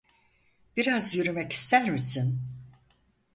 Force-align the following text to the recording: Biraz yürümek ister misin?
Biraz 0.77 1.15
yürümek 1.15 1.51
ister 1.53 1.89
misin? 1.89 2.41